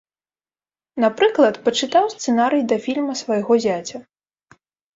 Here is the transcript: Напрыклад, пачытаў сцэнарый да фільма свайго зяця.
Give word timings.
Напрыклад, 1.05 1.59
пачытаў 1.67 2.09
сцэнарый 2.15 2.63
да 2.73 2.81
фільма 2.89 3.13
свайго 3.23 3.53
зяця. 3.69 3.97